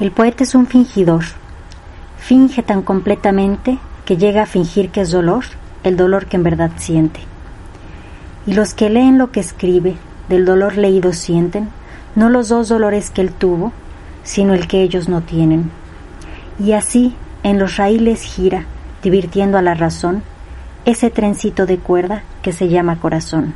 El 0.00 0.10
poeta 0.10 0.42
es 0.42 0.56
un 0.56 0.66
fingidor. 0.66 1.22
Finge 2.18 2.64
tan 2.64 2.82
completamente 2.82 3.78
que 4.04 4.16
llega 4.16 4.42
a 4.42 4.46
fingir 4.46 4.90
que 4.90 5.02
es 5.02 5.12
dolor, 5.12 5.44
el 5.84 5.96
dolor 5.96 6.26
que 6.26 6.36
en 6.36 6.42
verdad 6.42 6.72
siente. 6.76 7.20
Y 8.44 8.54
los 8.54 8.74
que 8.74 8.90
leen 8.90 9.18
lo 9.18 9.30
que 9.30 9.38
escribe, 9.38 9.96
del 10.28 10.44
dolor 10.44 10.76
leído 10.76 11.12
sienten, 11.12 11.68
no 12.16 12.28
los 12.28 12.48
dos 12.48 12.68
dolores 12.68 13.10
que 13.10 13.20
él 13.20 13.32
tuvo, 13.32 13.72
sino 14.24 14.52
el 14.52 14.66
que 14.66 14.82
ellos 14.82 15.08
no 15.08 15.20
tienen. 15.20 15.70
Y 16.58 16.72
así 16.72 17.14
en 17.44 17.60
los 17.60 17.76
raíles 17.76 18.22
gira, 18.22 18.64
divirtiendo 19.00 19.58
a 19.58 19.62
la 19.62 19.74
razón, 19.74 20.24
ese 20.84 21.10
trencito 21.10 21.66
de 21.66 21.78
cuerda 21.78 22.24
que 22.42 22.52
se 22.52 22.68
llama 22.68 22.98
corazón. 22.98 23.54